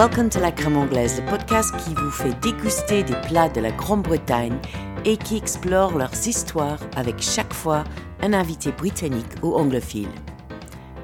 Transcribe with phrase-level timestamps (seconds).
[0.00, 3.70] Welcome to la crème anglaise, le podcast qui vous fait déguster des plats de la
[3.70, 4.58] Grande-Bretagne
[5.04, 7.84] et qui explore leurs histoires avec chaque fois
[8.22, 10.08] un invité britannique ou anglophile.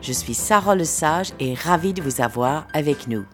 [0.01, 3.27] Je suis Sarah Le Sage et ravie de vous avoir avec nous.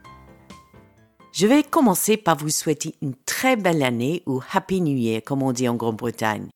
[1.32, 5.44] Je vais commencer par vous souhaiter une très belle année ou Happy New Year comme
[5.44, 6.48] on dit en Grande-Bretagne.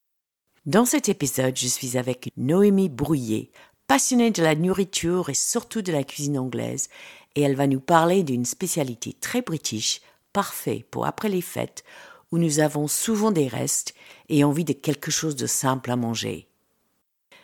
[0.64, 3.52] Dans cet épisode, je suis avec Noémie Brouillet,
[3.86, 6.88] passionnée de la nourriture et surtout de la cuisine anglaise,
[7.36, 10.00] et elle va nous parler d'une spécialité très british,
[10.32, 11.84] parfait pour après les fêtes,
[12.32, 13.94] où nous avons souvent des restes
[14.28, 16.48] et envie de quelque chose de simple à manger.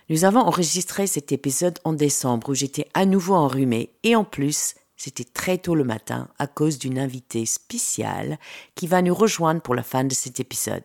[0.08, 4.74] Nous avons enregistré cet épisode en décembre où j'étais à nouveau enrhumée et en plus,
[4.96, 8.38] c'était très tôt le matin à cause d'une invitée spéciale
[8.74, 10.84] qui va nous rejoindre pour la fin de cet épisode.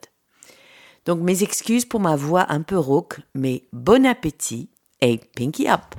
[1.06, 4.70] Donc mes excuses pour ma voix un peu rauque, mais bon appétit
[5.02, 5.96] et pinky up.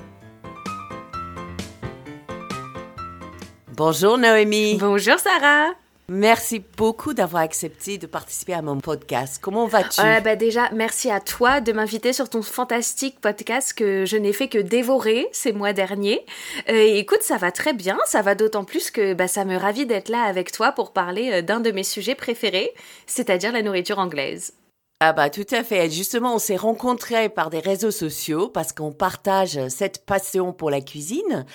[3.79, 4.75] Bonjour Noémie.
[4.75, 5.69] Bonjour Sarah.
[6.09, 9.39] Merci beaucoup d'avoir accepté de participer à mon podcast.
[9.41, 10.01] Comment vas-tu?
[10.01, 14.49] Bah Déjà, merci à toi de m'inviter sur ton fantastique podcast que je n'ai fait
[14.49, 16.27] que dévorer ces mois derniers.
[16.69, 17.97] Euh, écoute, ça va très bien.
[18.07, 21.31] Ça va d'autant plus que bah, ça me ravit d'être là avec toi pour parler
[21.35, 22.73] euh, d'un de mes sujets préférés,
[23.07, 24.55] c'est-à-dire la nourriture anglaise.
[25.01, 25.89] Ah bah tout à fait.
[25.89, 30.81] Justement, on s'est rencontrés par des réseaux sociaux parce qu'on partage cette passion pour la
[30.81, 31.47] cuisine.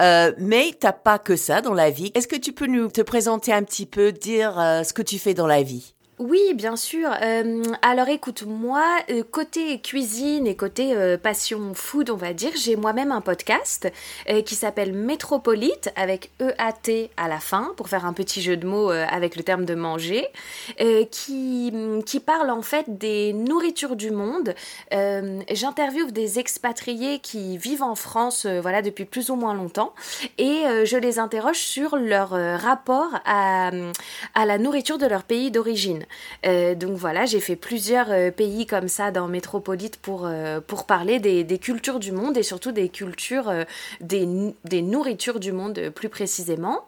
[0.00, 2.10] Euh, mais t'as pas que ça dans la vie.
[2.14, 5.18] Est-ce que tu peux nous te présenter un petit peu, dire euh, ce que tu
[5.18, 5.94] fais dans la vie?
[6.20, 7.10] Oui, bien sûr.
[7.22, 12.50] Euh, alors écoute, moi, euh, côté cuisine et côté euh, passion food, on va dire,
[12.62, 13.90] j'ai moi-même un podcast
[14.44, 18.90] qui s'appelle Métropolite avec EAT à la fin, pour faire un petit jeu de mots
[18.90, 20.26] avec le terme de manger,
[21.10, 21.72] qui,
[22.04, 24.54] qui parle en fait des nourritures du monde.
[24.90, 29.94] J'interviewe des expatriés qui vivent en France voilà, depuis plus ou moins longtemps
[30.38, 33.70] et je les interroge sur leur rapport à,
[34.34, 36.04] à la nourriture de leur pays d'origine.
[36.46, 40.86] Euh, donc voilà, j'ai fait plusieurs euh, pays comme ça dans Métropolite pour, euh, pour
[40.86, 43.52] parler des, des, cultures du monde et surtout des cultures,
[44.00, 44.26] des,
[44.64, 46.84] des, nourritures du monde plus précisément.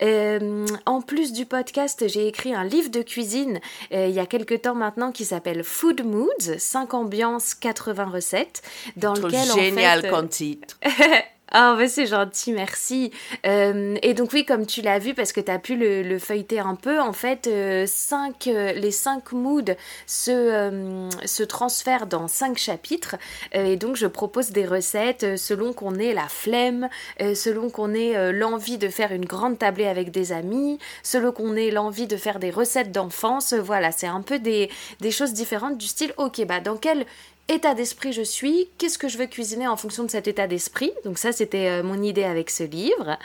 [0.00, 3.60] en plus du podcast, j'ai écrit un livre de cuisine
[3.90, 8.62] il y a quelques temps maintenant qui s'appelle Food Moods, 5 ambiances, 80 recettes,
[8.96, 10.78] dans lequel génial en fait, comme titre.
[11.52, 13.12] Ah, oh, c'est gentil, merci.
[13.46, 16.58] Euh, et donc oui, comme tu l'as vu, parce que tu as pu le, feuilleter
[16.58, 19.76] un peu, en fait, euh, cinq, euh, les cinq moods
[20.06, 23.14] se, se transfèrent dans cinq chapitres.
[23.52, 26.88] et donc, je propose des recettes selon qu'on ait la flemme,
[27.20, 31.70] selon qu'on ait l'envie de faire une grande tablée avec des amis, selon qu'on ait
[31.70, 33.54] l'envie de faire des recettes d'enfance.
[33.54, 34.68] Voilà, c'est un peu des,
[35.00, 37.06] des choses différentes du style, ok, bah dans quel
[37.48, 40.92] état d'esprit je suis, qu'est-ce que je veux cuisiner en fonction de cet état d'esprit?
[41.04, 43.18] Donc ça, c'était euh, mon idée avec ce livre.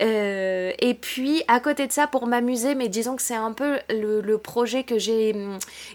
[0.00, 3.78] Euh, et puis, à côté de ça, pour m'amuser, mais disons que c'est un peu
[3.90, 5.34] le, projet que j'ai,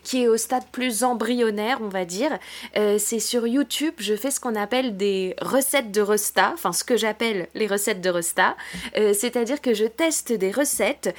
[0.03, 2.37] qui est au stade plus embryonnaire, on va dire.
[2.75, 6.83] Euh, c'est sur YouTube, je fais ce qu'on appelle des recettes de Resta, enfin ce
[6.83, 8.55] que j'appelle les recettes de Resta.
[8.95, 11.15] C'est-à-dire que je teste des recettes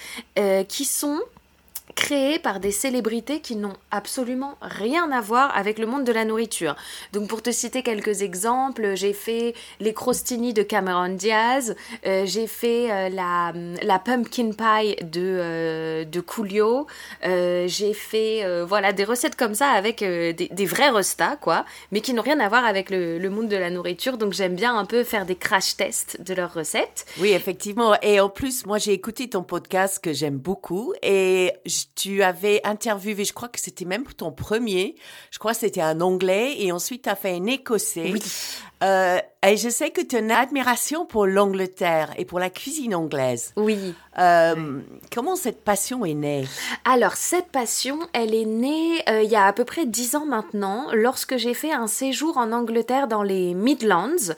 [0.69, 1.20] qui sont
[1.94, 6.25] créés par des célébrités qui n'ont absolument rien à voir avec le monde de la
[6.25, 6.76] nourriture.
[7.12, 11.75] Donc pour te citer quelques exemples, j'ai fait les crostini de Cameron Diaz,
[12.06, 13.52] euh, j'ai fait euh, la,
[13.82, 16.86] la, pumpkin pie de, euh, de Coolio,
[17.22, 22.14] j'ai fait voilà des recettes comme ça avec des, des, vrais restas quoi, mais qui
[22.14, 24.19] n'ont rien à voir avec le, le, monde de la nourriture.
[24.19, 27.06] Donc j'aime bien un peu faire des crash tests de leurs recettes.
[27.19, 27.94] Oui effectivement.
[28.02, 31.52] Et en plus moi j'ai écouté ton podcast que j'aime beaucoup et
[31.94, 34.94] tu avais interviewé, je crois que c'était même ton premier,
[35.31, 38.10] je crois que c'était un anglais et ensuite tu as fait un écossais.
[38.12, 38.22] Oui.
[38.82, 42.94] Euh, et je sais que tu as une admiration pour l'Angleterre et pour la cuisine
[42.94, 43.53] anglaise.
[43.56, 43.94] Oui.
[44.19, 44.81] Euh,
[45.15, 46.44] comment cette passion est née?
[46.84, 50.26] Alors, cette passion, elle est née euh, il y a à peu près dix ans
[50.26, 54.34] maintenant, lorsque j'ai fait un séjour en Angleterre dans les Midlands,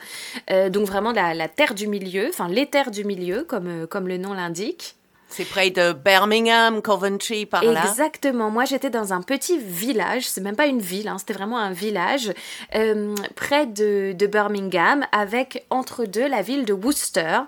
[0.69, 4.17] donc vraiment la, la, terre du milieu, enfin les terres du milieu, comme, comme le
[4.17, 4.95] nom l'indique.
[5.35, 7.83] C'est près de Birmingham, Coventry, par là.
[7.89, 8.49] Exactement.
[8.49, 10.29] Moi, j'étais dans un petit village.
[10.29, 12.31] C'est même pas une ville, hein, c'était vraiment un village
[12.73, 17.39] euh, près de, de, Birmingham, avec entre deux la ville de Worcester,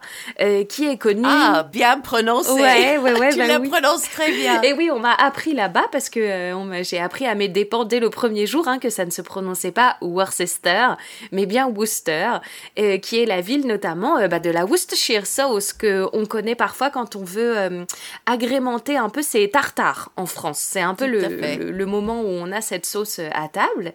[0.41, 1.23] euh, qui est connue.
[1.25, 2.51] Ah, bien prononcé.
[2.51, 3.29] Ouais, ouais, ouais.
[3.31, 4.61] tu bah la prononces très bien.
[4.63, 8.01] Et oui, on m'a appris là-bas parce que euh, j'ai appris à mes dépens dès
[8.01, 10.87] le premier jour hein, que ça ne se prononçait pas Worcester,
[11.31, 12.39] mais bien Worcester,
[12.75, 17.15] qui est la ville notamment bah, de la Worcestershire sauce que on connaît parfois quand
[17.15, 17.76] on veut
[18.25, 20.59] agrémenter un peu ces tartares en France.
[20.59, 23.93] C'est un peu le, moment où on a cette sauce à table.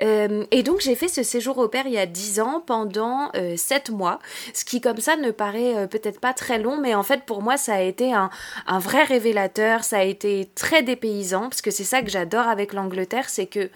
[0.00, 3.90] et donc j'ai fait ce séjour au père il y a 10 ans pendant 7
[3.90, 4.18] mois,
[4.54, 7.56] ce qui comme ça ne paraît peut-être pas très long, mais en fait pour moi
[7.56, 8.30] ça a été un,
[8.66, 12.72] un vrai révélateur, ça a été très dépaysant, parce que c'est ça que j'adore avec
[12.72, 13.70] l'Angleterre, c'est que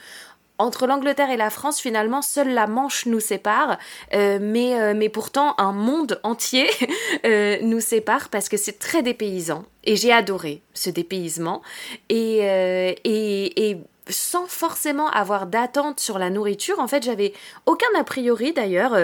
[0.58, 3.78] entre l'Angleterre et la France, finalement, seule la Manche nous sépare,
[4.14, 6.68] euh, mais, euh, mais pourtant un monde entier
[7.26, 9.64] euh, nous sépare parce que c'est très dépaysant.
[9.84, 11.62] Et j'ai adoré ce dépaysement.
[12.08, 17.32] Et, et, et sans forcément avoir d'attente sur la nourriture, en fait, j'avais
[17.66, 18.96] aucun a priori d'ailleurs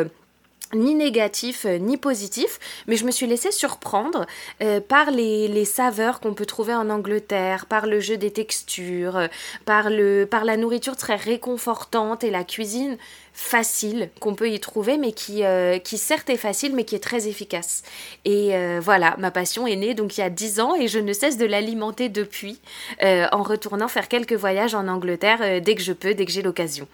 [0.74, 4.26] ni négatif euh, ni positif, mais je me suis laissée surprendre
[4.62, 9.16] euh, par les, les saveurs qu'on peut trouver en Angleterre, par le jeu des textures,
[9.16, 9.26] euh,
[9.64, 12.96] par, le, par la nourriture très réconfortante et la cuisine
[13.34, 15.42] facile qu'on peut y trouver, mais qui,
[15.84, 17.82] qui certes est facile, mais qui est très efficace.
[18.26, 21.14] Et voilà, ma passion est née donc il y a dix ans et je ne
[21.14, 22.60] cesse de l'alimenter depuis
[23.00, 26.86] en retournant faire quelques voyages en Angleterre dès que je peux, dès que j'ai l'occasion.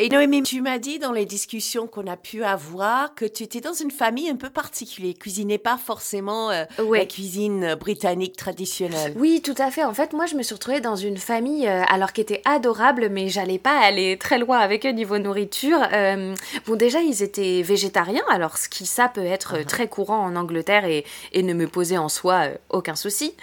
[0.00, 3.60] Et Noémie, tu m'as dit dans les discussions qu'on a pu avoir que tu étais
[3.60, 9.12] dans une famille un peu particulière, cuisinais pas forcément euh, la cuisine britannique traditionnelle.
[9.16, 9.82] Oui, tout à fait.
[9.82, 13.08] En fait, moi, je me suis retrouvée dans une famille, euh, alors qui était adorable,
[13.10, 15.80] mais j'allais pas aller très loin avec eux niveau nourriture.
[15.92, 16.32] Euh,
[16.68, 19.66] bon, déjà, ils étaient végétariens, alors ce qui ça peut être uh-huh.
[19.66, 23.34] très courant en Angleterre et, et, ne me posait en soi aucun souci.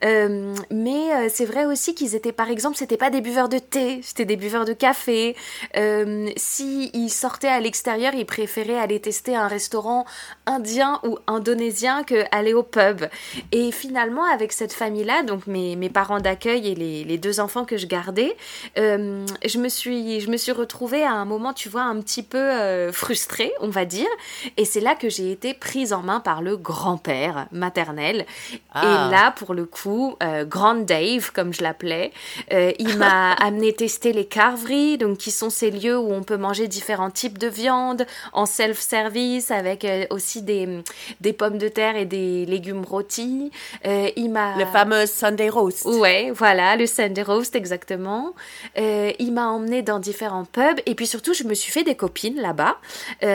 [0.00, 4.24] mais c'est vrai aussi qu'ils étaient, par exemple, c'était pas des buveurs de thé, c'était
[4.24, 5.34] des buveurs de café.
[5.76, 6.03] Euh,
[6.36, 10.04] si il sortait à l'extérieur, il préférait aller tester un restaurant
[10.46, 13.04] indien ou indonésien que aller au pub.
[13.52, 17.64] Et finalement, avec cette famille-là, donc mes, mes parents d'accueil et les, les, deux enfants
[17.64, 18.36] que je gardais,
[18.78, 22.22] euh, je me suis je me suis retrouvée à un moment, tu vois, un petit
[22.22, 24.08] peu euh, frustrée, on va dire.
[24.56, 28.26] Et c'est là que j'ai été prise en main par le grand-père maternel.
[28.72, 28.82] Ah.
[28.82, 30.16] Et là, pour le coup,
[30.46, 32.12] Grand Dave, comme je l'appelais,
[32.50, 36.68] il m'a amené tester les carveries, donc qui sont ces lieux où on peut manger
[36.68, 40.82] différents types de viande en self-service avec euh, aussi des,
[41.20, 43.50] des pommes de terre et des légumes rôtis.
[43.86, 45.84] Euh, il m'a le fameux Sunday roast.
[45.84, 48.34] Ouais, voilà, le Sunday roast exactement.
[48.78, 51.94] Euh, il m'a emmené dans différents pubs et puis surtout je me suis fait des
[51.94, 52.76] copines là-bas.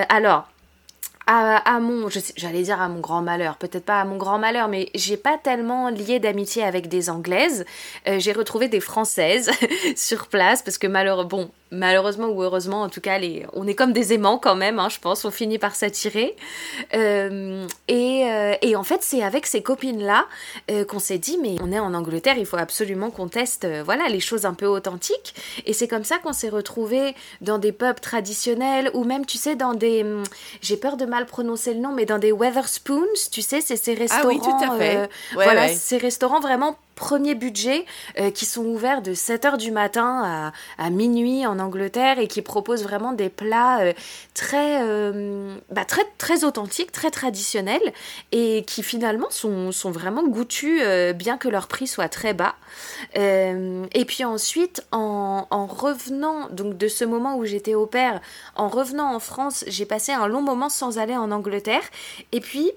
[0.10, 0.48] alors
[1.32, 4.90] à, mon, j'allais dire à mon grand malheur, peut-être pas à mon grand malheur, mais
[4.96, 7.66] j'ai pas tellement lié d'amitié avec des Anglaises.
[8.08, 9.52] j'ai retrouvé des Françaises
[9.96, 13.76] sur place parce que malheureusement, bon, malheureusement ou heureusement, en tout cas, les, on est
[13.76, 16.36] comme des aimants quand même, hein, je pense, on finit par s'attirer.
[16.94, 20.26] Euh, et, euh, et, en fait, c'est avec ces copines-là
[20.72, 24.08] euh, qu'on s'est dit, mais on est en Angleterre, il faut absolument qu'on teste voilà,
[24.10, 25.36] les choses un peu authentiques.
[25.66, 29.56] Et c'est comme ça qu'on s'est retrouvés dans des pubs traditionnels, ou même, tu sais,
[29.56, 30.04] dans des...
[30.04, 30.24] Hum,
[30.62, 33.94] j'ai peur de mal prononcer le nom, mais dans des Weatherspoons, tu sais, c'est ces
[33.94, 34.24] restaurants...
[34.24, 35.10] Ah oui, tout à fait.
[35.34, 37.86] voilà, ces restaurants vraiment premier budget
[38.20, 42.84] euh, qui sont ouverts de 7h du matin à, minuit en Angleterre et qui proposent
[42.84, 43.94] vraiment des plats euh,
[44.34, 47.94] très, euh, bah, très, très authentiques, très traditionnels
[48.34, 50.82] et qui finalement sont, vraiment goûtus
[51.16, 52.56] bien que leur prix soit très bas.
[53.16, 58.20] et puis ensuite, en, en, revenant donc de ce moment où j'étais au père,
[58.56, 61.84] en revenant en France, j'ai passé un long moment sans aller en Angleterre
[62.34, 62.72] et puis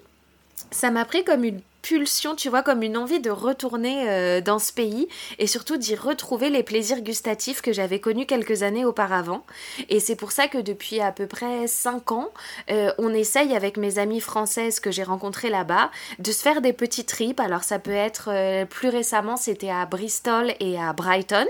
[0.71, 4.61] ça m'a pris comme une pulsion, tu vois, comme une envie de retourner euh, dans
[4.61, 5.09] ce pays
[5.39, 9.45] et surtout d'y retrouver les plaisirs gustatifs que j'avais connus quelques années auparavant.
[9.89, 12.31] Et c'est pour ça que depuis à peu près 5 ans,
[12.71, 16.73] euh, on essaye avec mes amies françaises que j'ai rencontrées là-bas de se faire des
[16.73, 17.41] petits trips.
[17.41, 21.47] Alors ça peut être euh, plus récemment, c'était à Bristol et à Brighton.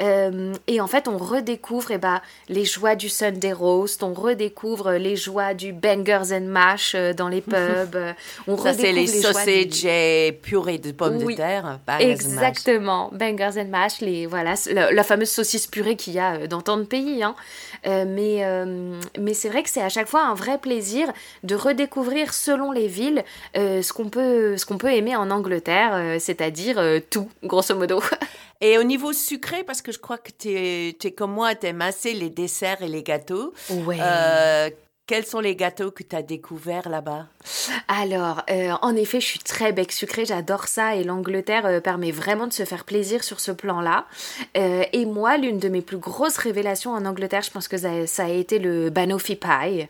[0.00, 5.16] et en fait, on redécouvre eh ben, les joies du Sunday roast, on redécouvre les
[5.16, 7.96] joies du bangers and mash dans les pubs.
[8.46, 9.26] on ça, redécouvre les, les
[9.70, 11.80] j'ai purée de pommes de terre.
[12.00, 16.60] Exactement, bangers and mash, les, voilà, la, fameuse saucisse purée qu'il y a euh, dans
[16.60, 17.22] tant de pays.
[17.22, 17.34] Hein.
[17.86, 21.54] Euh, mais euh, mais c'est vrai que c'est à chaque fois un vrai plaisir de
[21.54, 27.74] redécouvrir selon les villes ce qu'on peut, qu'on peut aimer en Angleterre, c'est-à-dire tout, grosso
[27.74, 28.00] modo.
[28.60, 31.66] Et au niveau sucré, parce que je crois que tu es, es, comme moi, tu
[31.66, 33.52] aimes assez les desserts et les gâteaux.
[33.70, 33.98] Ouais.
[35.06, 37.26] Quels sont les gâteaux que tu as découverts là-bas?
[37.88, 42.10] Alors, euh, en effet, je suis très bec sucré, j'adore ça et l'Angleterre euh, permet
[42.10, 44.06] vraiment de se faire plaisir sur ce plan-là.
[44.56, 48.24] Euh, et moi, l'une de mes plus grosses révélations en Angleterre, je pense que ça,
[48.24, 49.88] a été le banoffee pie.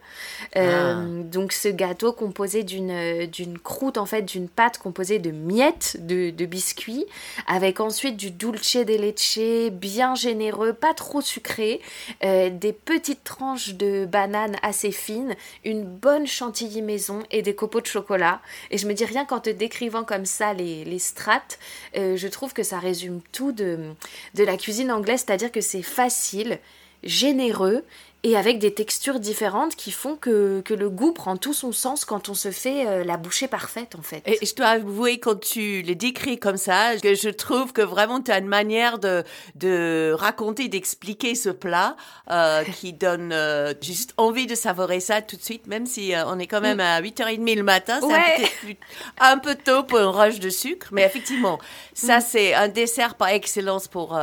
[0.56, 0.96] Ah.
[1.04, 6.30] Donc, ce gâteau composé d'une d'une croûte, en fait, d'une pâte composée de miettes de,
[6.30, 7.06] de biscuits,
[7.46, 11.80] avec ensuite du dulce de leche bien généreux, pas trop sucré,
[12.22, 18.40] des petites tranches de bananes assez une bonne chantilly maison et des copeaux de chocolat.
[18.70, 21.58] Et je me dis rien qu'en te décrivant comme ça les, les strates,
[21.96, 23.94] euh, je trouve que ça résume tout de,
[24.34, 26.58] de la cuisine anglaise, c'est-à-dire que c'est facile,
[27.02, 27.84] généreux
[28.24, 32.06] et avec des textures différentes qui font que, que, le goût prend tout son sens
[32.06, 34.22] quand on se fait euh, la bouchée parfaite en fait.
[34.24, 38.22] Et je dois avouer quand tu le décris comme ça, que je trouve que vraiment
[38.22, 39.24] tu as une manière de,
[39.56, 41.96] de raconter, d'expliquer ce plat
[42.30, 46.38] euh, qui donne euh, juste envie de savourer ça tout de suite, même si on
[46.38, 48.78] est quand même à 8h30 le matin, c'est ouais.
[49.20, 51.58] un, peu tôt pour un rush de sucre, mais effectivement,
[51.92, 52.22] ça mm.
[52.26, 54.18] c'est un dessert par excellence pour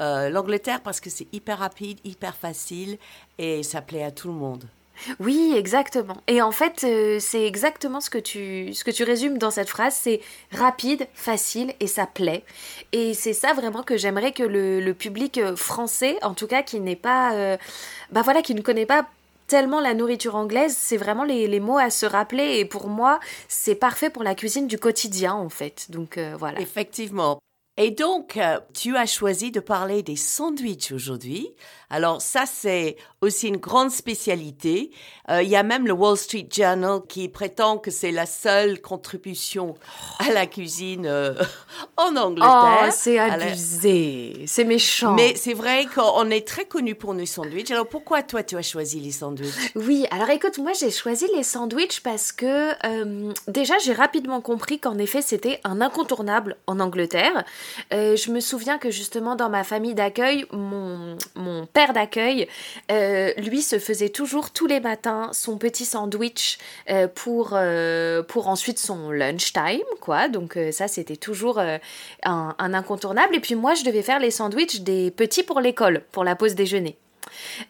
[0.00, 2.98] euh, L'Angleterre parce que c'est hyper rapide, hyper facile
[3.38, 4.64] et ça plaît à tout le monde.
[5.18, 6.18] Oui, exactement.
[6.26, 9.70] Et en fait, euh, c'est exactement ce que tu ce que tu résumes dans cette
[9.70, 10.20] phrase, c'est
[10.52, 12.44] rapide, facile et ça plaît.
[12.92, 16.80] Et c'est ça vraiment que j'aimerais que le, public euh, français, en tout cas qui
[16.80, 17.56] n'est pas,
[18.10, 19.06] bah voilà, qui ne connaît pas
[19.46, 23.20] tellement la nourriture anglaise, c'est vraiment les, les, mots à se rappeler et pour moi,
[23.48, 25.86] c'est parfait pour la cuisine du quotidien en fait.
[25.90, 26.60] Donc voilà.
[26.60, 27.40] Effectivement.
[27.82, 31.54] Et donc, euh, tu as choisi de parler des sandwichs aujourd'hui.
[31.88, 34.92] Alors ça, c'est aussi une grande spécialité.
[35.28, 38.80] Euh, il y a même le Wall Street Journal qui prétend que c'est la seule
[38.80, 39.74] contribution
[40.20, 41.34] à la cuisine euh,
[41.96, 42.84] en Angleterre.
[42.84, 45.14] Oh, c'est abusé, c'est méchant.
[45.14, 47.72] Mais c'est vrai qu'on est très connu pour nos sandwichs.
[47.72, 49.72] Alors pourquoi toi, tu as choisi les sandwichs?
[49.74, 54.78] Oui, alors écoute, moi j'ai choisi les sandwichs parce que euh, déjà j'ai rapidement compris
[54.78, 57.44] qu'en effet c'était un incontournable en Angleterre.
[57.90, 62.48] Je me souviens que justement dans ma famille d'accueil, mon, père d'accueil,
[62.90, 66.58] euh, lui se faisait toujours tous les matins son petit sandwich
[66.88, 70.28] euh, pour, euh, ensuite son lunch time, quoi.
[70.28, 71.78] Donc ça, c'était toujours un,
[72.24, 73.36] un, incontournable.
[73.36, 76.54] Et puis moi, je devais faire les sandwichs des petits pour l'école, pour la pause
[76.54, 76.96] déjeuner.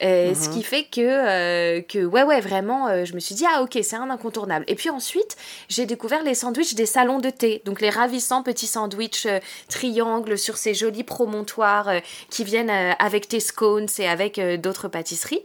[0.02, 0.54] Euh, ce mhm.
[0.54, 3.78] qui fait que, euh, que ouais, ouais, vraiment, euh, je me suis dit, ah ok,
[3.82, 4.64] c'est un incontournable.
[4.68, 5.36] Et puis ensuite,
[5.68, 7.62] j'ai découvert les sandwichs des salons de thé.
[7.64, 9.26] Donc les ravissants petits sandwichs
[9.68, 11.90] triangles sur ces jolis promontoires
[12.28, 15.42] qui viennent avec tes scones et avec d'autres pâtisseries.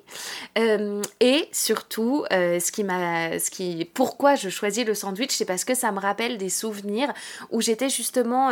[1.19, 5.75] et surtout, ce qui m'a, ce qui, pourquoi je choisis le sandwich, c'est parce que
[5.75, 7.13] ça me rappelle des souvenirs
[7.51, 8.51] où j'étais justement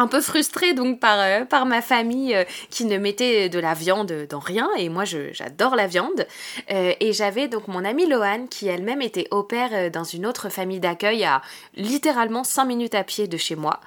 [0.00, 3.74] un peu frustrée donc par, euh, par ma famille euh, qui ne mettait de la
[3.74, 4.68] viande dans rien.
[4.78, 6.26] Et moi j'adore la viande.
[6.70, 10.48] Euh, et j'avais donc mon amie Loane qui elle-même était au pair dans une autre
[10.48, 11.42] famille d'accueil à
[11.76, 13.80] littéralement 5 minutes à pied de chez moi.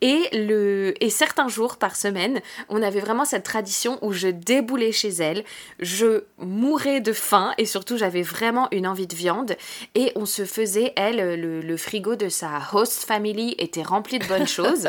[0.00, 4.92] Et, le, et certains jours par semaine on avait vraiment cette tradition où je déboulais
[4.92, 5.44] chez elle.
[5.78, 9.56] Je mourais de faim et surtout j'avais vraiment une envie de viande.
[9.94, 14.26] Et on se faisait elle le, le frigo de sa host family était rempli de
[14.26, 14.88] bonnes choses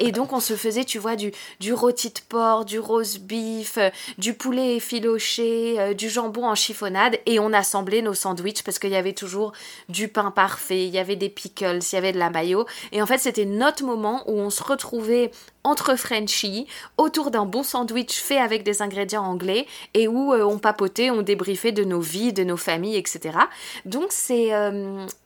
[0.00, 1.30] et donc on se faisait, tu vois, du,
[1.60, 6.54] du rôti de porc, du rose beef, euh, du poulet effiloché, euh, du jambon en
[6.54, 9.52] chiffonnade, et on assemblait nos sandwichs parce qu'il y avait toujours
[9.90, 12.66] du pain parfait, il y avait des pickles, il y avait de la mayo.
[12.92, 15.30] Et en fait, c'était notre moment où on se retrouvait
[15.62, 16.66] entre Frenchies,
[16.96, 21.72] autour d'un bon sandwich fait avec des ingrédients anglais, et où on papotait, on débriefait
[21.72, 23.36] de nos vies, de nos familles, etc.
[23.84, 24.52] Donc c'est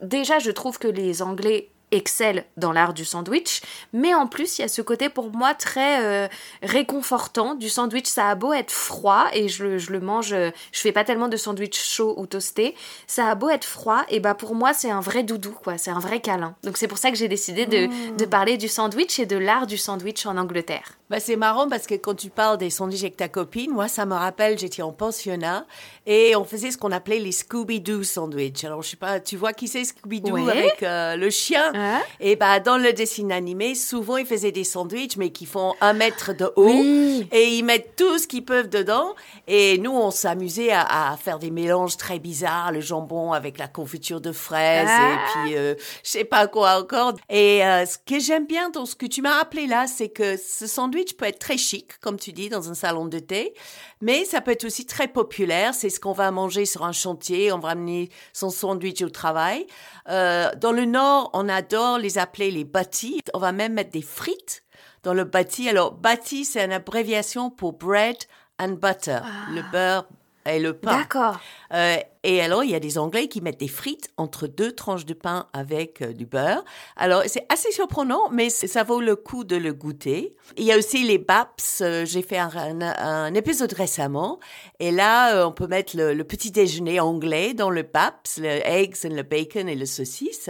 [0.01, 3.61] déjà, je trouve que les Anglais excelle dans l'art du sandwich,
[3.93, 6.27] mais en plus il y a ce côté pour moi très euh,
[6.61, 8.07] réconfortant du sandwich.
[8.07, 11.37] Ça a beau être froid et je, je, le mange, je fais pas tellement de
[11.37, 12.75] sandwich chaud ou toasté.
[13.07, 15.91] Ça a beau être froid et bah pour moi c'est un vrai doudou quoi, c'est
[15.91, 16.55] un vrai câlin.
[16.63, 18.17] Donc c'est pour ça que j'ai décidé de, mmh.
[18.17, 20.93] de, parler du sandwich et de l'art du sandwich en Angleterre.
[21.09, 24.05] Bah c'est marrant parce que quand tu parles des sandwichs avec ta copine, moi ça
[24.05, 25.65] me rappelle j'étais en pensionnat
[26.07, 28.63] et on faisait ce qu'on appelait les Scooby-Doo sandwichs.
[28.63, 31.71] Alors je sais pas, tu vois qui c'est Scooby-Doo avec euh, le chien?
[32.19, 35.93] Et bah, dans le dessin animé, souvent, ils faisaient des sandwichs, mais qui font un
[35.93, 37.23] mètre de haut.
[37.31, 39.15] Et ils mettent tout ce qu'ils peuvent dedans.
[39.47, 44.21] Et nous, on s'amusait à, faire des mélanges très bizarres, le jambon avec la confiture
[44.21, 45.17] de fraises, et ah.
[45.33, 47.13] puis, euh, je sais pas quoi encore.
[47.29, 50.35] Et euh, ce que j'aime bien dans ce que tu m'as rappelé là, c'est que
[50.37, 53.53] ce sandwich peut être très chic, comme tu dis, dans un salon de thé.
[54.01, 55.73] Mais ça peut être aussi très populaire.
[55.73, 57.51] C'est ce qu'on va manger sur un chantier.
[57.51, 59.67] On va amener son sandwich au travail.
[60.09, 63.21] Euh, dans le Nord, on adore les appeler les bâtis.
[63.33, 64.63] On va même mettre des frites
[65.03, 65.67] dans le bâti.
[65.69, 68.17] Alors, bâti, c'est une abréviation pour bread
[68.59, 69.19] and butter.
[69.51, 69.71] Le ah.
[69.71, 70.07] beurre
[70.45, 70.97] et le pain.
[70.97, 71.39] D'accord.
[71.73, 75.05] Euh, et alors, il y a des Anglais qui mettent des frites entre deux tranches
[75.05, 76.63] de pain avec euh, du beurre.
[76.95, 80.35] Alors, c'est assez surprenant, mais ça vaut le coup de le goûter.
[80.57, 81.81] Il y a aussi les BAPS.
[81.81, 82.49] Euh, j'ai fait un,
[82.81, 84.39] un, épisode récemment.
[84.79, 89.15] Et là, on peut mettre le, petit déjeuner anglais dans le BAPS, le eggs and
[89.15, 90.49] le bacon et le saucisse.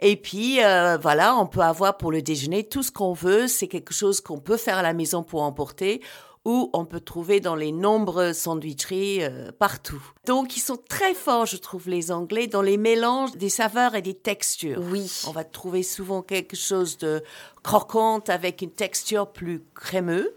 [0.00, 0.58] Et puis,
[1.00, 3.48] voilà, on peut avoir pour le déjeuner tout ce qu'on veut.
[3.48, 6.00] C'est quelque chose qu'on peut faire à la maison pour emporter
[6.48, 10.02] ou on peut trouver dans les nombreuses sandwicheries euh, partout.
[10.24, 14.00] Donc ils sont très forts, je trouve, les Anglais, dans les mélanges des saveurs et
[14.00, 14.80] des textures.
[14.90, 15.24] Oui.
[15.26, 17.22] On va trouver souvent quelque chose de
[17.62, 20.30] croquante avec une texture plus crémeuse,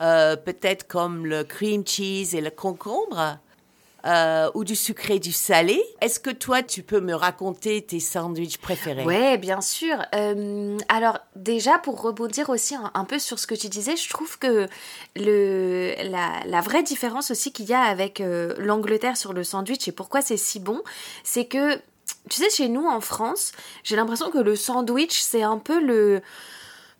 [0.00, 3.38] euh, peut-être comme le cream cheese et le concombre.
[4.08, 5.82] Euh, ou du sucré, du salé.
[6.00, 9.04] Est-ce que toi, tu peux me raconter tes sandwichs préférés?
[9.04, 9.96] Ouais, bien sûr.
[10.14, 14.38] Euh, alors déjà, pour rebondir aussi un, peu sur ce que tu disais, je trouve
[14.38, 14.66] que
[15.14, 19.92] le, la, vraie différence aussi qu'il y a avec euh, l'Angleterre sur le sandwich et
[19.92, 20.80] pourquoi c'est si bon,
[21.22, 21.76] c'est que,
[22.30, 23.52] tu sais, chez nous en France,
[23.84, 26.22] j'ai l'impression que le sandwich, c'est un peu le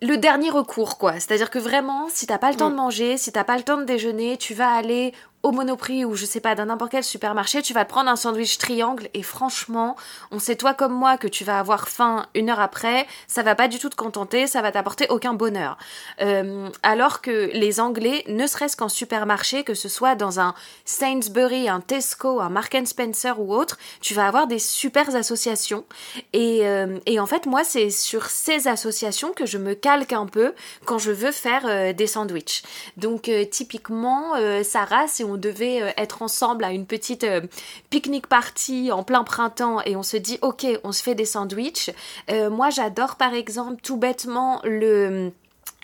[0.01, 1.13] le dernier recours, quoi.
[1.13, 2.77] C'est-à-dire que vraiment, si t'as pas le temps de mm.
[2.77, 6.25] manger, si t'as pas le temps de déjeuner, tu vas aller au Monoprix ou je
[6.25, 9.95] sais pas, dans n'importe quel supermarché, tu vas te prendre un sandwich triangle et franchement,
[10.31, 13.55] on sait toi comme moi que tu vas avoir faim une heure après, ça va
[13.55, 15.77] pas du tout te contenter, ça va t'apporter aucun bonheur.
[16.21, 20.53] Euh, alors que les Anglais, ne serait-ce qu'en supermarché, que ce soit dans un
[20.83, 25.85] Sainsbury, un Tesco, un Mark Spencer ou autre, tu vas avoir des super associations.
[26.33, 30.25] Et, euh, et en fait, moi, c'est sur ces associations que je me calque un
[30.25, 30.53] peu
[30.85, 32.63] quand je veux faire euh, des sandwichs.
[32.97, 37.41] Donc typiquement, Sarah, si on devait euh, être ensemble à une petite euh,
[37.89, 41.91] pique-nique party en plein printemps et on se dit ok, on se fait des sandwichs.
[42.29, 45.31] Euh, moi, j'adore par exemple tout bêtement le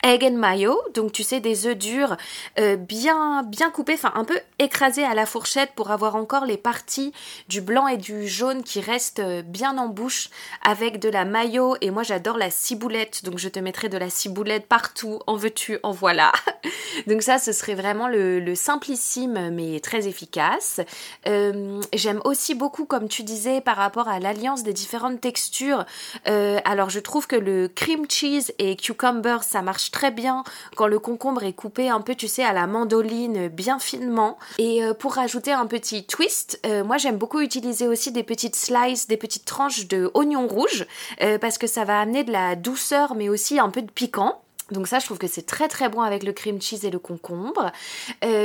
[0.03, 2.15] egg and mayo, donc tu sais des œufs durs
[2.59, 6.57] euh, bien bien coupés, enfin un peu écrasés à la fourchette pour avoir encore les
[6.57, 7.11] parties
[7.47, 10.29] du blanc et du jaune qui restent euh, bien en bouche
[10.63, 14.09] avec de la mayo et moi j'adore la ciboulette, donc je te mettrai de la
[14.09, 16.31] ciboulette partout, en veux-tu, en voilà.
[17.07, 20.79] donc ça ce serait vraiment le, simplissime mais très efficace.
[21.27, 25.85] Euh, j'aime aussi beaucoup comme tu disais par rapport à l'alliance des différentes textures.
[26.25, 30.43] alors je trouve que le cream cheese et cucumber ça marche très bien
[30.75, 34.37] quand le concombre est coupé un peu, tu sais, à la mandoline, bien finement.
[34.57, 38.57] Et euh, pour rajouter un petit twist, euh, moi j'aime beaucoup utiliser aussi des petites
[38.57, 40.85] slices, des petites tranches de oignons rouges,
[41.21, 44.41] euh, parce que ça va amener de la douceur, mais aussi un peu de piquant.
[44.71, 46.99] Donc ça, je trouve que c'est très très bon avec le cream cheese et le
[46.99, 47.71] concombre.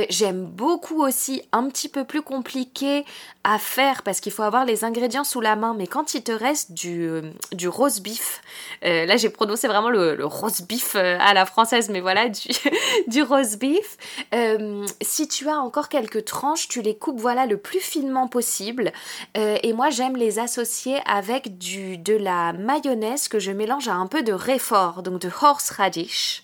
[0.09, 3.05] J'aime beaucoup aussi, un petit peu plus compliqué
[3.43, 5.73] à faire parce qu'il faut avoir les ingrédients sous la main.
[5.77, 8.41] Mais quand il te reste du, du rose beef,
[8.85, 12.49] euh, là j'ai prononcé vraiment le, rose beef euh, à la française, mais voilà, du,
[13.07, 13.97] du rose beef.
[14.33, 18.91] Euh, si tu as encore quelques tranches, tu les coupes voilà le plus finement possible.
[19.35, 24.07] et moi j'aime les associer avec du, de la mayonnaise que je mélange à un
[24.07, 26.10] peu de réfort, donc de horseradish.
[26.11, 26.43] niche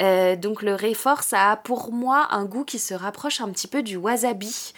[0.00, 3.68] Euh, donc le réfort, ça a pour moi un goût qui se rapproche un petit
[3.68, 4.72] peu du wasabi.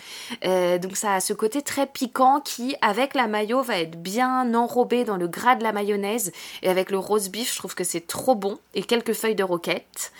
[0.44, 4.54] Euh, donc ça a ce côté très piquant qui, avec la mayo, va être bien
[4.54, 6.32] enrobé dans le gras de la mayonnaise.
[6.62, 8.58] Et avec le rose beef, je trouve que c'est trop bon.
[8.74, 10.12] Et quelques feuilles de roquette.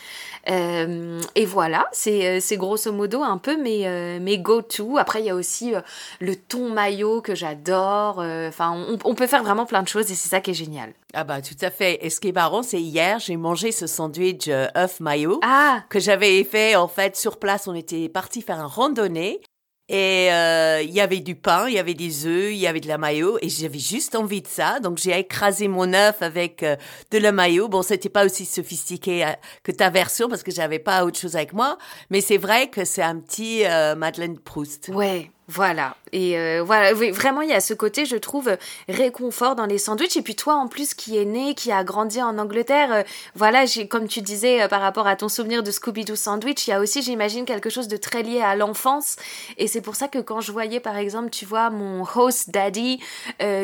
[0.51, 4.97] Euh, et voilà, c'est grosso modo un peu mes, mes go-to.
[4.97, 5.75] Après, il y a aussi
[6.21, 8.19] le thon mayo que j'adore.
[8.19, 10.93] Enfin, on, peut faire vraiment plein de choses et c'est ça qui est génial.
[11.15, 11.99] Ah bah tout à fait.
[12.03, 15.85] Et ce qui est marrant, c'est hier, j'ai mangé ce sandwich euh, œuf mayo ah.
[15.89, 17.69] que j'avais fait en fait sur place.
[17.69, 19.41] On était parti faire un randonnée
[19.89, 22.81] et euh, il y avait du pain, il y avait des œufs, il y avait
[22.81, 24.81] de la mayo et j'avais juste envie de ça.
[24.81, 26.77] Donc j'ai écrasé mon œuf avec euh,
[27.11, 27.69] de la mayo.
[27.69, 31.53] Bon, c'était pas aussi sophistiqué que ta version parce que j'avais pas autre chose avec
[31.53, 31.79] moi,
[32.11, 33.63] mais c'est vrai que c'est un petit
[33.97, 34.91] Madeleine Proust.
[34.93, 35.97] Ouais, voilà.
[36.13, 38.51] Et euh, voilà, vraiment, il y a ce côté, je trouve,
[38.87, 40.17] réconfort dans les sandwichs.
[40.19, 43.03] Et puis toi, en plus, qui est né, qui a grandi en Angleterre, euh,
[43.35, 46.71] voilà, j'ai, comme tu disais euh, par rapport à ton souvenir de Scooby-Doo sandwich, il
[46.71, 49.17] y a aussi, j'imagine, quelque chose de très lié à l'enfance.
[49.57, 53.01] Et c'est pour ça que quand je voyais, par exemple, tu vois, mon host daddy,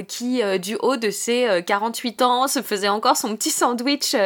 [0.08, 4.16] qui, du haut de ses 48 ans, se faisait encore son petit sandwich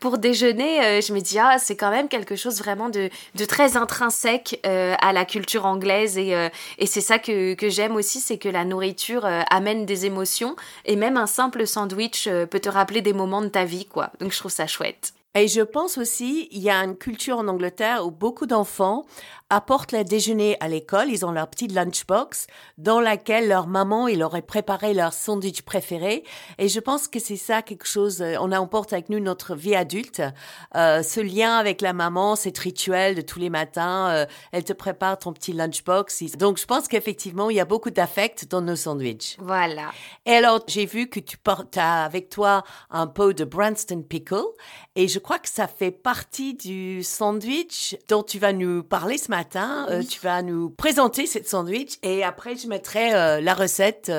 [0.00, 3.76] pour déjeuner, je me dis, ah, c'est quand même quelque chose vraiment de, de très
[3.76, 6.18] intrinsèque à la culture anglaise.
[6.18, 6.34] Et,
[6.78, 10.94] et c'est ça que, j'aime aussi, c'est que la nourriture euh, amène des émotions et
[10.94, 14.10] même un simple sandwich euh, peut te rappeler des moments de ta vie, quoi.
[14.20, 15.14] Donc je trouve ça chouette.
[15.34, 19.06] Et je pense aussi, il y a une culture en Angleterre où beaucoup d'enfants
[19.50, 21.08] apportent leur déjeuner à l'école.
[21.08, 26.24] Ils ont leur petite lunchbox dans laquelle leur maman, il aurait préparé leur sandwich préféré.
[26.58, 29.74] Et je pense que c'est ça quelque chose, euh, on emporte avec nous notre vie
[29.74, 30.22] adulte.
[30.76, 34.72] Euh, ce lien avec la maman, cet rituel de tous les matins, euh, elle te
[34.72, 36.36] prépare ton petit lunchbox.
[36.36, 39.36] Donc je pense qu'effectivement, il y a beaucoup d'affect dans nos sandwichs.
[39.40, 39.90] Voilà.
[40.26, 44.44] Et alors, j'ai vu que tu portes avec toi un pot de Branston Pickle.
[44.94, 49.30] Et je crois que ça fait partie du sandwich dont tu vas nous parler ce
[49.30, 49.37] matin.
[49.90, 54.12] Euh, tu vas nous présenter cette sandwich et après je mettrai euh, la recette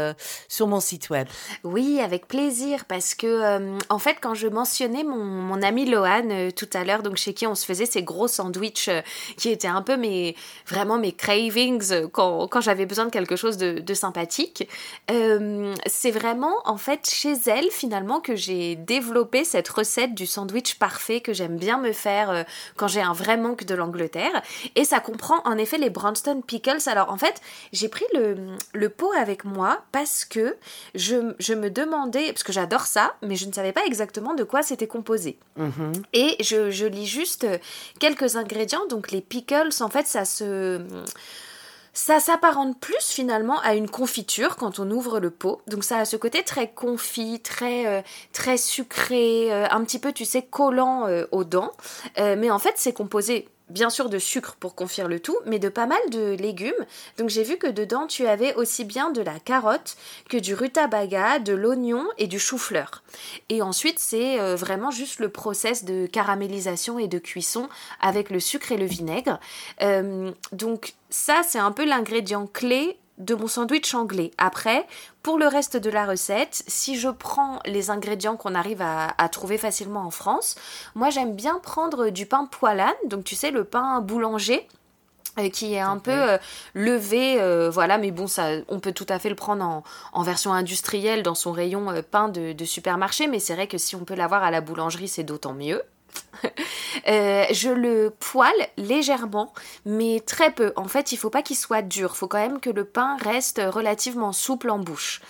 [0.48, 1.28] sur mon site web.
[1.64, 6.70] Oui, avec plaisir parce que en fait quand je mentionnais mon, mon ami Lohan tout
[6.74, 8.90] à l'heure, donc chez qui on se faisait ces gros sandwichs
[9.38, 10.36] qui étaient un peu mes
[10.68, 14.68] vraiment mes cravings quand, quand j'avais besoin de quelque chose de, de sympathique.
[15.86, 21.22] c'est vraiment en fait chez elle finalement que j'ai développé cette recette du sandwich parfait
[21.22, 22.44] que j'aime bien me faire euh,
[22.76, 24.42] quand j'ai un vrai manque de l'Angleterre.
[24.76, 26.88] Et ça comprend en effet les Branston Pickles.
[26.88, 27.42] Alors en fait,
[27.74, 28.36] j'ai pris le,
[28.74, 30.56] le, pot avec moi parce que
[30.96, 34.44] je, je me demandais, parce que j'adore ça, mais je ne savais pas exactement de
[34.44, 35.38] quoi c'était composé.
[35.60, 36.04] Mm-hmm.
[36.14, 37.46] Et je, je lis juste
[38.00, 38.86] quelques ingrédients.
[38.88, 40.82] Donc les pickles, en fait, ça se
[41.94, 45.62] ça s'apparente plus finalement à une confiture quand on ouvre le pot.
[45.68, 50.14] Donc ça a ce côté très confit, très euh, très sucré, euh, un petit peu
[50.14, 51.72] tu sais collant euh, aux dents.
[52.18, 55.70] mais en fait c'est composé bien sûr de sucre pour confire le tout, mais de
[55.70, 56.86] pas mal de légumes.
[57.18, 59.96] Donc j'ai vu que dedans tu avais aussi bien de la carotte
[60.30, 63.04] que du rutabaga, de l'oignon et du chou-fleur.
[63.50, 67.70] Et ensuite c'est euh, vraiment juste le process de caramélisation et de cuisson
[68.02, 69.40] avec le sucre et le vinaigre.
[69.82, 74.32] Euh, donc ça c'est un peu l'ingrédient clé de mon sandwich anglais.
[74.38, 74.88] Après,
[75.22, 79.58] pour le reste de la recette, si je prends les ingrédients qu'on arrive à, trouver
[79.58, 80.56] facilement en France,
[80.96, 84.68] moi j'aime bien prendre du pain poilane, donc tu sais le pain boulanger
[85.38, 86.38] euh, qui est un peu euh,
[86.74, 90.52] levé, euh, voilà, mais bon, ça, on peut tout à fait le prendre en, version
[90.52, 94.16] industrielle dans son rayon pain de, de supermarché, mais c'est vrai que si on peut
[94.16, 95.84] l'avoir à la boulangerie, c'est d'autant mieux.
[97.08, 99.54] Euh, je le poêle légèrement,
[99.86, 100.74] mais très peu.
[100.76, 102.12] En fait, il faut pas qu'il soit dur.
[102.14, 105.22] Il faut quand même que le pain reste relativement souple en bouche.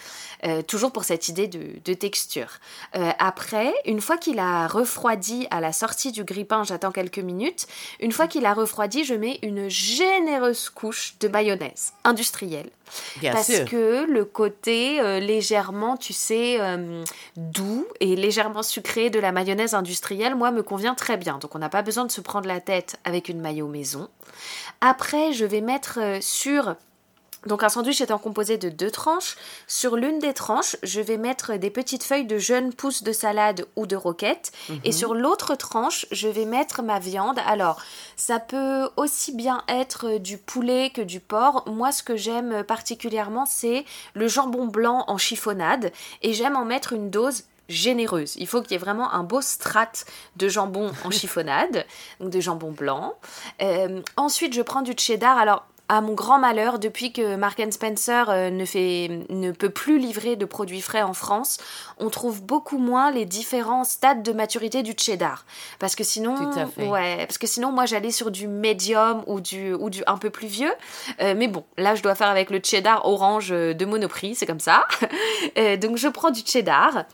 [0.45, 2.59] Euh, toujours pour cette idée de, texture.
[2.95, 7.67] Euh, après, une fois qu'il a refroidi à la sortie du grille-pain, j'attends quelques minutes.
[7.99, 12.69] Une fois qu'il a refroidi, je mets une généreuse couche de mayonnaise industrielle.
[13.21, 16.59] parce que le côté euh, légèrement, tu sais,
[17.35, 21.37] doux et légèrement sucré de la mayonnaise industrielle, moi, me convient très bien.
[21.39, 24.09] Donc, on n'a pas besoin de se prendre la tête avec une maillot maison.
[24.79, 26.75] Après, je vais mettre sur
[27.45, 31.55] donc un sandwich étant composé de deux tranches, sur l'une des tranches, je vais mettre
[31.55, 34.51] des petites feuilles de jeunes pousses de salade ou de roquette,
[34.83, 34.91] et mhm.
[34.91, 37.39] sur l'autre tranche, je vais mettre ma viande.
[37.45, 37.81] Alors,
[38.15, 41.63] ça peut aussi bien être du poulet que du porc.
[41.67, 46.93] Moi, ce que j'aime particulièrement, c'est le jambon blanc en chiffonnade, et j'aime en mettre
[46.93, 48.35] une dose généreuse.
[48.37, 49.91] Il faut qu'il y ait vraiment un beau strat
[50.35, 51.85] de jambon en chiffonnade,
[52.19, 53.13] donc de jambon blanc.
[53.61, 55.37] Euh, ensuite, je prends du cheddar.
[55.37, 59.97] Alors, à mon grand malheur, depuis que Mark Spencer euh, ne, fait, ne peut plus
[59.97, 61.57] livrer de produits frais en France,
[61.97, 65.45] on trouve beaucoup moins les différents stades de maturité du cheddar.
[65.79, 66.35] Parce que sinon,
[66.77, 70.29] ouais, parce que sinon, moi, j'allais sur du médium ou du, ou du un peu
[70.29, 70.71] plus vieux.
[71.21, 74.59] Euh, mais bon, là, je dois faire avec le cheddar orange de Monoprix, c'est comme
[74.59, 74.85] ça.
[75.57, 77.05] Euh, donc, je prends du cheddar.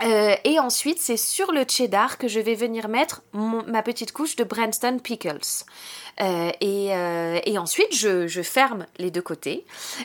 [0.00, 4.44] et ensuite, c'est sur le cheddar que je vais venir mettre ma petite couche de
[4.44, 5.64] Branston Pickles.
[6.20, 9.64] Euh, euh, et, ensuite, je, ferme les deux côtés.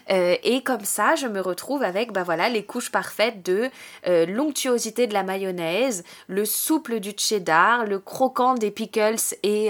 [0.09, 3.69] Euh, et comme ça, je me retrouve avec bah voilà, les couches parfaites de
[4.05, 9.69] l'onctuosité de la mayonnaise, le souple du cheddar, le croquant des pickles et,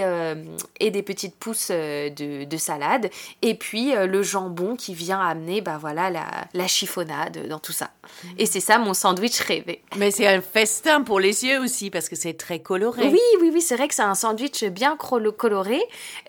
[0.80, 3.10] et des petites pousses de, salade.
[3.42, 7.90] Et puis le jambon qui vient amener bah voilà, la, la chiffonnade dans tout ça.
[8.38, 9.82] Et c'est ça mon sandwich rêvé.
[9.96, 13.08] Mais c'est un festin pour les yeux aussi parce que c'est très coloré.
[13.08, 15.80] Oui, oui, oui, c'est vrai que c'est un sandwich bien coloré.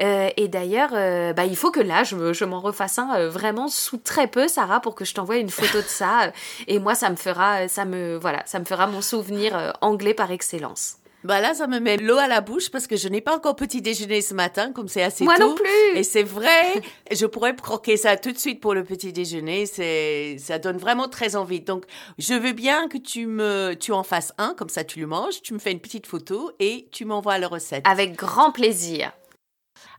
[0.04, 3.68] Euh, et d'ailleurs, euh, bah, il faut que là, je, m'en refasse un euh, vraiment
[3.68, 6.32] sous très peu, Sarah, pour que je t'envoie une photo de ça.
[6.68, 10.32] et moi, ça me fera, ça me, voilà, ça me fera mon souvenir anglais par
[10.32, 10.98] excellence.
[11.24, 13.56] Bah là, ça me met l'eau à la bouche parce que je n'ai pas encore
[13.56, 15.50] petit déjeuner ce matin, comme c'est assez Moi tôt.
[15.50, 15.98] non plus.
[15.98, 19.66] Et c'est vrai, je pourrais croquer ça tout de suite pour le petit déjeuner.
[19.66, 21.62] C'est, ça donne vraiment très envie.
[21.62, 21.86] Donc,
[22.18, 25.42] je veux bien que tu me, tu en fasses un, comme ça tu le manges.
[25.42, 27.88] Tu me fais une petite photo et tu m'envoies la recette.
[27.88, 29.14] Avec grand plaisir.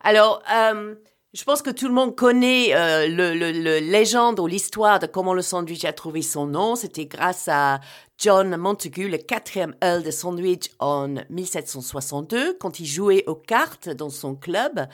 [0.04, 0.94] Alors, euh,
[1.32, 5.32] je pense que tout le monde connaît euh, le, le, légende ou l'histoire de comment
[5.32, 6.76] le sandwich a trouvé son nom.
[6.76, 7.80] C'était grâce à
[8.16, 14.08] John Montagu, le quatrième Earl de Sandwich en 1762, quand il jouait aux cartes dans
[14.08, 14.86] son club,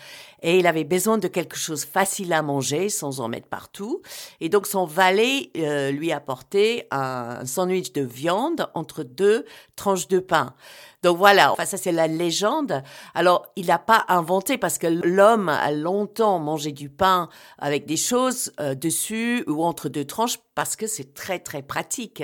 [0.42, 4.00] et il avait besoin de quelque chose facile à manger sans en mettre partout.
[4.40, 9.44] Et donc son valet euh, lui apportait un, sandwich de viande entre deux
[9.76, 10.54] tranches de pain.
[11.02, 12.82] Donc voilà, enfin ça c'est la légende.
[13.14, 17.28] Alors il n'a pas inventé parce que l'homme a longtemps mangé du pain
[17.58, 22.22] avec des choses euh, dessus ou entre deux tranches parce que c'est très très pratique.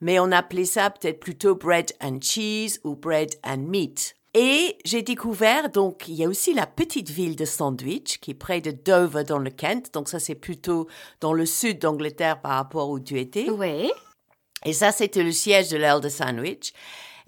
[0.00, 4.14] Mais on appelait ça peut-être plutôt bread and cheese ou bread and meat.
[4.38, 8.34] Et j'ai découvert, donc, il y a aussi la petite ville de Sandwich, qui est
[8.34, 9.94] près de Dover dans le Kent.
[9.94, 10.88] Donc, ça, c'est plutôt
[11.20, 13.48] dans le sud d'Angleterre par rapport où tu étais.
[13.48, 13.90] Oui.
[14.66, 16.74] Et ça, c'était le siège de l'Earl de Sandwich.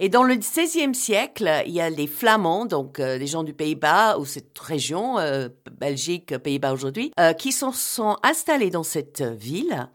[0.01, 3.53] Et dans le XVIe siècle, il y a les Flamands, donc euh, les gens du
[3.53, 9.23] Pays-Bas ou cette région, euh, Belgique, Pays-Bas aujourd'hui, euh, qui sont, sont installés dans cette
[9.23, 9.89] ville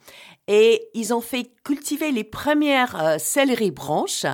[0.50, 4.26] et ils ont fait cultiver les premières céleri branches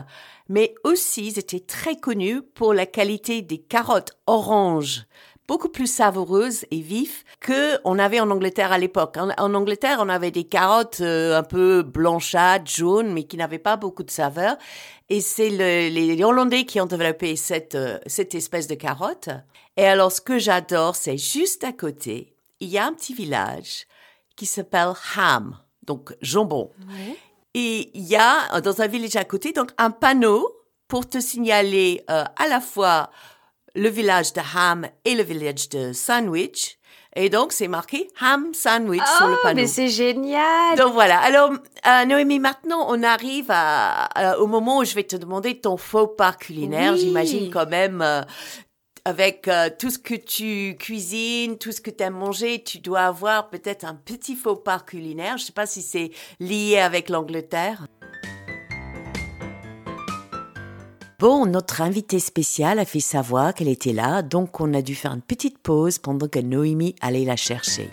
[0.50, 5.04] mais aussi ils étaient très connus pour la qualité des carottes oranges
[5.50, 9.18] beaucoup plus savoureuses et vives que on avait en Angleterre à l'époque.
[9.18, 13.76] En, Angleterre, on avait des carottes euh, un peu blanchâtres, jaunes, mais qui n'avaient pas
[13.76, 14.58] beaucoup de saveur.
[15.10, 19.30] Et c'est le, les Hollandais qui ont développé cette, euh, cette espèce de carotte.
[19.76, 23.88] Et alors, ce que j'adore, c'est juste à côté, il y a un petit village
[24.36, 26.70] qui s'appelle Ham, donc jambon.
[27.56, 30.48] Et il y a, dans un village à côté, donc un panneau
[30.88, 33.10] pour te signaler euh, à la fois
[33.80, 36.78] le village de Ham et le village de Sandwich.
[37.16, 39.62] Et donc, c'est marqué Ham Sandwich sur le oh, panneau.
[39.62, 40.78] mais c'est génial!
[40.78, 41.20] Donc voilà.
[41.20, 41.52] Alors,
[41.88, 46.08] euh, Noémie, maintenant, on arrive à, au moment où je vais te demander ton faux
[46.08, 46.96] pas culinaire.
[46.98, 48.22] J'imagine quand même, euh,
[49.06, 53.02] avec euh, tout ce que tu cuisines, tout ce que tu aimes manger, tu dois
[53.02, 55.38] avoir peut-être un petit faux pas culinaire.
[55.38, 57.88] Je ne sais pas si c'est lié avec l'Angleterre.
[61.20, 65.12] Bon, notre invitée spéciale a fait savoir qu'elle était là, donc on a dû faire
[65.12, 67.90] une petite pause pendant que Noémie allait la chercher.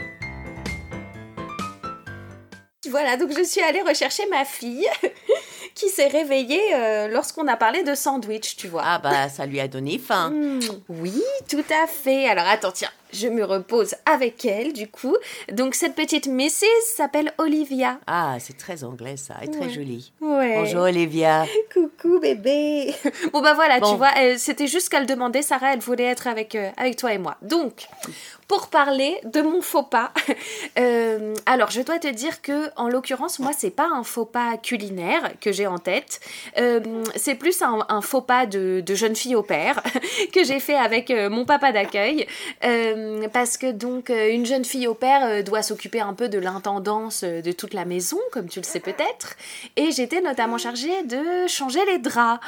[2.89, 4.87] Voilà, donc je suis allée rechercher ma fille
[5.75, 8.83] qui s'est réveillée euh, lorsqu'on a parlé de sandwich, tu vois.
[8.85, 10.31] Ah bah ça lui a donné faim.
[10.31, 12.29] Hmm, oui, tout à fait.
[12.29, 15.17] Alors attends, tiens, je me repose avec elle du coup.
[15.53, 17.99] Donc cette petite Mrs s'appelle Olivia.
[18.07, 20.13] Ah, c'est très anglais ça, et très joli.
[20.21, 20.57] Ouais.
[20.57, 21.47] Bonjour Olivia.
[21.73, 22.95] Coucou bébé.
[23.33, 26.71] Bon bah voilà, tu vois, c'était juste qu'elle demandait, Sarah, elle voulait être avec, euh,
[26.77, 27.37] avec toi et moi.
[27.43, 27.89] Donc,
[28.49, 30.13] pour parler de mon faux pas.
[30.79, 34.59] Euh, alors, je dois te dire que, en l'occurrence, moi, c'est pas un faux pas
[34.59, 36.21] culinaire que j'ai en tête.
[36.59, 36.81] Euh,
[37.15, 39.83] c'est plus un, faux pas de, jeune fille au père
[40.35, 42.27] que j'ai fait avec euh, mon papa d'accueil.
[43.33, 47.53] Parce que, donc, une jeune fille au père doit s'occuper un peu de l'intendance de
[47.53, 49.37] toute la maison, comme tu le sais peut-être.
[49.77, 52.41] Et j'étais notamment chargée de changer les draps.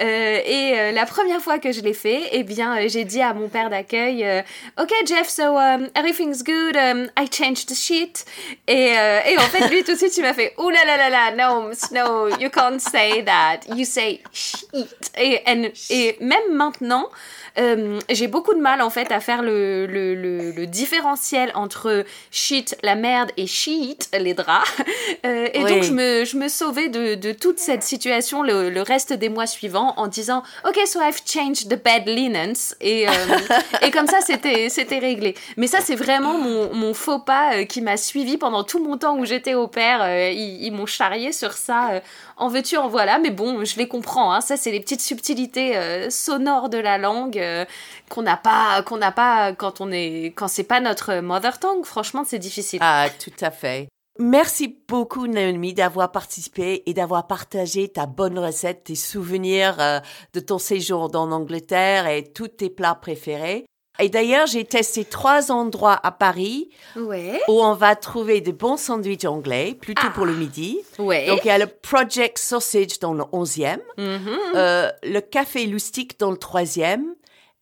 [0.00, 3.70] et la première fois que je l'ai fait, eh bien, j'ai dit à mon père
[3.70, 4.44] d'accueil,
[4.78, 8.24] Ok, Jeff, so um, everything's good, um, I changed the sheet.
[8.66, 11.10] Et, euh, en fait, lui, tout de suite, il m'a fait, ouh là là là
[11.10, 13.60] là, no, no, you can't say that.
[13.74, 15.12] You say sheet.
[15.18, 15.42] Et,
[15.90, 17.08] et même maintenant,
[17.58, 22.76] euh, j'ai beaucoup de mal en fait à faire le, le, le, différentiel entre shit,
[22.82, 24.70] la merde, et sheet, les draps.
[25.24, 29.12] Euh, et donc je me, je me sauvais de, de toute cette situation le, reste
[29.12, 32.76] des mois suivants en disant Ok, so I've changed the bed linens.
[32.80, 33.12] Et, euh,
[33.82, 35.34] et comme ça, c'était, c'était réglé.
[35.56, 39.16] Mais ça, c'est vraiment mon, mon faux pas qui m'a suivi pendant tout mon temps
[39.16, 40.30] où j'étais au père.
[40.30, 42.02] ils, ils m'ont charrié sur ça
[42.36, 44.32] en veux-tu, en voilà, mais bon, je les comprends.
[44.32, 44.40] Hein.
[44.40, 47.64] Ça, c'est les petites subtilités euh, sonores de la langue euh,
[48.10, 51.84] qu'on n'a pas, qu'on n'a pas quand on est, quand c'est pas notre mother tongue.
[51.84, 52.80] Franchement, c'est difficile.
[52.82, 53.88] Ah, tout à fait.
[54.18, 60.00] Merci beaucoup Naomi d'avoir participé et d'avoir partagé ta bonne recette, tes souvenirs euh,
[60.32, 63.66] de ton séjour en Angleterre et tous tes plats préférés.
[63.98, 69.24] Et d'ailleurs, j'ai testé trois endroits à Paris où on va trouver de bons sandwichs
[69.24, 70.38] anglais, plutôt pour le ah.
[70.38, 70.78] midi.
[70.98, 71.26] Ouais.
[71.26, 74.38] Donc, il y a le Project Sausage dans le 11e, mm-hmm.
[74.54, 77.02] euh, le Café Loustique dans le 3e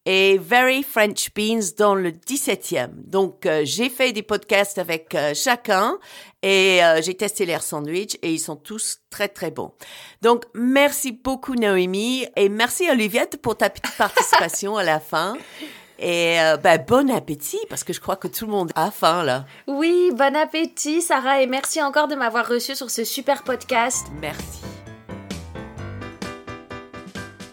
[0.07, 2.91] et Very French Beans dans le 17e.
[3.07, 5.99] Donc, euh, j'ai fait des podcasts avec euh, chacun
[6.43, 9.73] et j'ai testé leurs sandwichs et ils sont tous très, très bons.
[10.21, 15.39] Donc, merci beaucoup Naomi et merci Oliviette pour ta petite participation à la fin.
[15.99, 19.23] Et euh, ben, bon appétit, parce que je crois que tout le monde a faim
[19.23, 19.47] là.
[19.67, 24.07] Oui, bon appétit Sarah, et merci encore de m'avoir reçu sur ce super podcast.
[24.21, 24.61] Merci.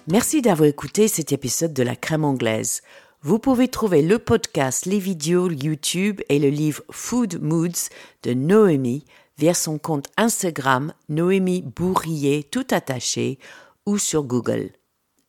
[0.07, 2.81] Merci d'avoir écouté cet épisode de la crème anglaise.
[3.21, 7.89] Vous pouvez trouver le podcast, les vidéos YouTube et le livre Food Moods
[8.23, 9.05] de Noémie
[9.37, 13.37] via son compte Instagram Noémie Bourrier tout attaché
[13.85, 14.71] ou sur Google.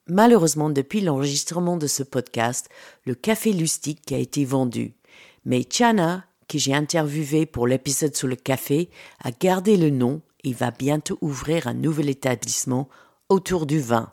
[0.09, 2.69] Malheureusement, depuis l'enregistrement de ce podcast,
[3.07, 4.95] le café lustique a été vendu.
[5.45, 8.91] Mais Chana, que j'ai interviewé pour l'épisode sur le café,
[9.23, 12.89] a gardé le nom et va bientôt ouvrir un nouvel établissement
[13.29, 14.11] autour du vin.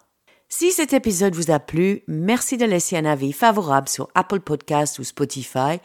[0.48, 4.98] Si cet épisode vous a plu, merci de laisser un avis favorable sur Apple Podcast
[5.00, 5.80] ou Spotify.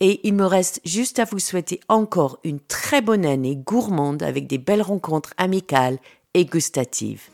[0.00, 4.46] Et il me reste juste à vous souhaiter encore une très bonne année gourmande avec
[4.46, 5.98] des belles rencontres amicales
[6.34, 7.28] et gustative.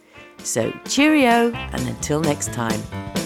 [0.45, 3.20] So, cheerio and until next time.